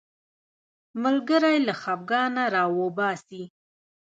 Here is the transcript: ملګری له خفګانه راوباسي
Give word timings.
ملګری 1.03 1.57
له 1.67 1.73
خفګانه 1.81 2.43
راوباسي 2.55 3.43